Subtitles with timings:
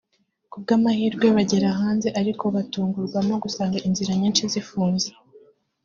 [0.51, 5.09] ku bw’amahirwe bagera hanze ariko batungurwa no gusanga inzira nyinshi zifunze